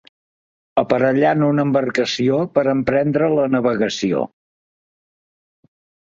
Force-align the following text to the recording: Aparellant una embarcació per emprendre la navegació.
Aparellant 0.81 1.43
una 1.47 1.65
embarcació 1.67 2.39
per 2.55 2.63
emprendre 2.71 3.27
la 3.33 3.45
navegació. 3.57 4.23